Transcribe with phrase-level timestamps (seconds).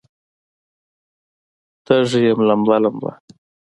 [1.85, 3.11] تږې یم لمبه، لمبه